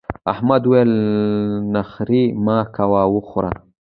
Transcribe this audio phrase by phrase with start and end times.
[0.31, 0.91] احمد وويل:
[1.73, 3.53] نخرې مه کوه وخوره.